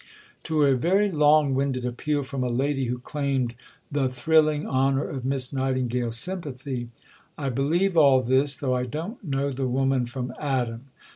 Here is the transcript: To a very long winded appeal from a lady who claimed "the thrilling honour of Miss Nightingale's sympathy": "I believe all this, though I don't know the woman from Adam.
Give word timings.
To 0.45 0.63
a 0.63 0.73
very 0.75 1.11
long 1.11 1.53
winded 1.53 1.85
appeal 1.85 2.23
from 2.23 2.43
a 2.43 2.47
lady 2.49 2.85
who 2.85 2.97
claimed 2.97 3.53
"the 3.91 4.09
thrilling 4.09 4.65
honour 4.65 5.07
of 5.07 5.23
Miss 5.25 5.53
Nightingale's 5.53 6.17
sympathy": 6.17 6.89
"I 7.37 7.49
believe 7.49 7.95
all 7.95 8.23
this, 8.23 8.55
though 8.55 8.75
I 8.75 8.87
don't 8.87 9.23
know 9.23 9.51
the 9.51 9.67
woman 9.67 10.07
from 10.07 10.33
Adam. 10.39 10.85